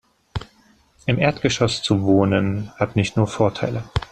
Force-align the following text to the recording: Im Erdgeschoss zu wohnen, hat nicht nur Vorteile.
Im 1.05 1.19
Erdgeschoss 1.19 1.83
zu 1.83 2.01
wohnen, 2.01 2.71
hat 2.79 2.95
nicht 2.95 3.17
nur 3.17 3.27
Vorteile. 3.27 3.83